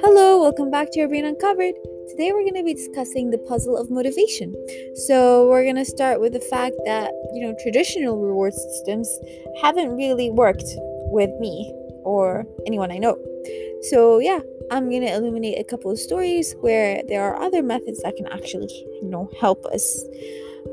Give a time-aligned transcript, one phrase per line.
[0.00, 1.74] Hello, welcome back to your Brain Uncovered.
[2.10, 4.54] Today we're going to be discussing the puzzle of motivation.
[5.08, 9.18] So, we're going to start with the fact that, you know, traditional reward systems
[9.62, 10.62] haven't really worked
[11.10, 11.72] with me
[12.04, 13.18] or anyone I know.
[13.90, 14.38] So, yeah,
[14.70, 18.28] I'm going to illuminate a couple of stories where there are other methods that can
[18.28, 18.68] actually,
[19.02, 20.04] you know, help us.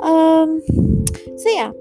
[0.02, 0.62] Um
[1.38, 1.72] so yeah.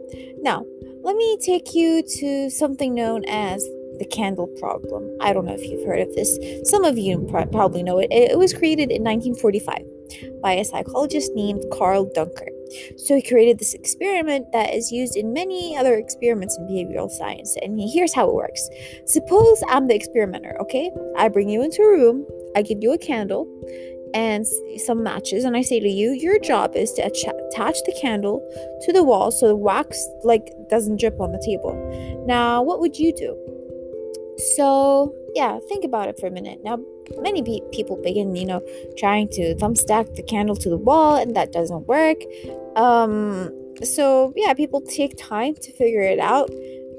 [0.41, 0.65] Now,
[1.03, 3.63] let me take you to something known as
[3.99, 5.11] the candle problem.
[5.21, 6.39] I don't know if you've heard of this.
[6.65, 8.09] Some of you probably know it.
[8.11, 12.49] It was created in 1945 by a psychologist named Karl Duncker.
[12.97, 17.57] So he created this experiment that is used in many other experiments in behavioral science.
[17.63, 18.69] And here's how it works.
[19.07, 20.91] Suppose I'm the experimenter, okay?
[21.17, 23.47] I bring you into a room, I give you a candle
[24.15, 24.47] and
[24.79, 28.41] some matches and I say to you, your job is to attach the candle
[28.83, 31.75] to the wall so the wax like doesn't drip on the table.
[32.27, 33.37] Now, what would you do?
[34.57, 36.61] So, yeah, think about it for a minute.
[36.65, 36.79] Now,
[37.19, 38.63] many be- people begin, you know,
[38.97, 42.17] trying to thumbstack the candle to the wall, and that doesn't work.
[42.77, 46.51] Um, so, yeah, people take time to figure it out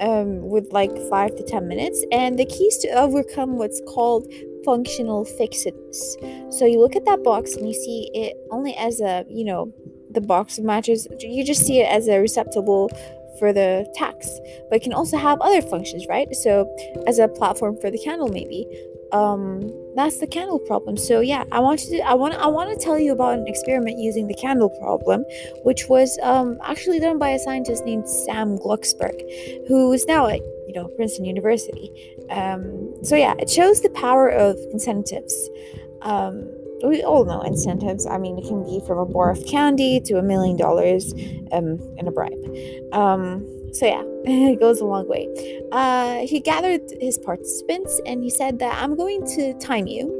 [0.02, 2.04] um, with like five to ten minutes.
[2.12, 4.32] And the keys to overcome what's called
[4.64, 6.18] functional fixedness.
[6.54, 9.74] So, you look at that box and you see it only as a, you know,
[10.12, 12.90] the box of matches, you just see it as a receptacle
[13.40, 14.30] for the tacks,
[14.70, 16.34] but it can also have other functions, right?
[16.36, 16.74] So,
[17.08, 18.68] as a platform for the candle, maybe.
[19.12, 20.96] Um, that's the candle problem.
[20.98, 23.98] So yeah, I want to I want I want to tell you about an experiment
[24.00, 25.26] using the candle problem,
[25.64, 29.22] which was um, actually done by a scientist named Sam Glucksberg,
[29.68, 31.92] who is now at you know Princeton University.
[32.30, 35.50] Um, so yeah, it shows the power of incentives.
[36.02, 36.50] Um,
[36.84, 38.08] we all know incentives.
[38.08, 41.14] I mean, it can be from a bar of candy to a million dollars
[41.52, 42.34] um, in a bribe.
[42.94, 45.28] Um, so yeah, it goes a long way.
[45.72, 50.18] Uh, he gathered his participants and he said that I'm going to time you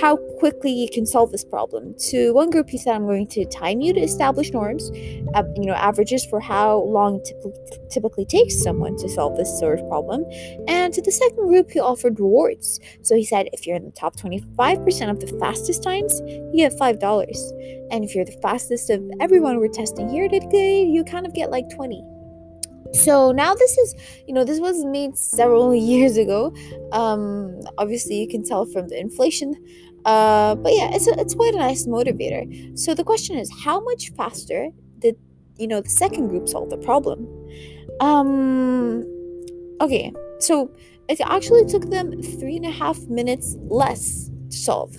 [0.00, 1.94] how quickly you can solve this problem.
[2.10, 4.90] To one group, he said I'm going to time you to establish norms,
[5.34, 9.58] uh, you know, averages for how long it typ- typically takes someone to solve this
[9.58, 10.24] sort of problem.
[10.68, 12.80] And to the second group, he offered rewards.
[13.02, 16.78] So he said if you're in the top 25% of the fastest times, you get
[16.78, 17.38] five dollars,
[17.90, 21.50] and if you're the fastest of everyone we're testing here today, you kind of get
[21.50, 22.02] like 20
[22.92, 23.94] so now this is
[24.26, 26.54] you know this was made several years ago.
[26.92, 29.54] Um obviously you can tell from the inflation.
[30.04, 32.78] Uh but yeah it's a, it's quite a nice motivator.
[32.78, 35.16] So the question is how much faster did
[35.58, 37.26] you know the second group solve the problem?
[38.00, 39.04] Um
[39.80, 40.12] okay.
[40.40, 40.70] So
[41.08, 44.96] it actually took them three and a half minutes less to solve.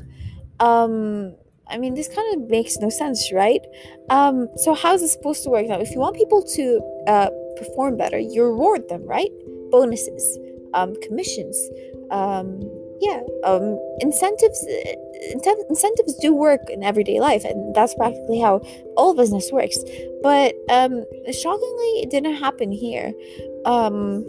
[0.60, 1.36] Um
[1.70, 3.62] I mean, this kind of makes no sense, right?
[4.10, 5.80] Um, so how's this supposed to work now?
[5.80, 9.32] If you want people to uh, perform better, you reward them, right?
[9.72, 10.40] Bonuses,
[10.74, 11.58] um, commissions,
[12.12, 12.62] um,
[13.02, 14.66] yeah, um, incentives.
[15.70, 18.60] incentives do work in everyday life, and that's practically how
[18.96, 19.78] all business works.
[20.22, 23.14] But um, shockingly, it didn't happen here.
[23.66, 24.26] Um,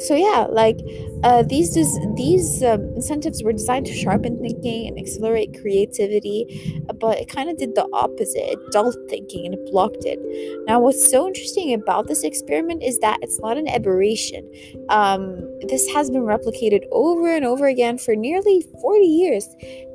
[0.00, 0.78] so yeah like
[1.24, 1.74] uh, these
[2.14, 7.56] these um, incentives were designed to sharpen thinking and accelerate creativity but it kind of
[7.56, 8.52] did the opposite.
[8.52, 10.18] It dulled thinking and it blocked it.
[10.66, 14.50] Now what's so interesting about this experiment is that it's not an aberration.
[14.88, 19.46] Um, this has been replicated over and over again for nearly 40 years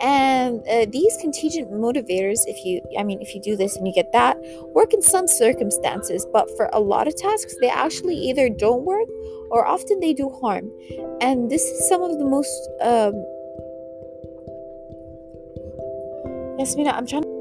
[0.01, 3.93] and uh, these contingent motivators if you i mean if you do this and you
[3.93, 4.37] get that
[4.73, 9.09] work in some circumstances but for a lot of tasks they actually either don't work
[9.49, 10.71] or often they do harm.
[11.21, 12.69] And this is some of the most.
[12.81, 13.13] Um,
[16.59, 17.32] yes, Mina, I'm trying.